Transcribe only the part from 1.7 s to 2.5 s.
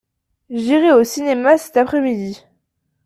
après-midi.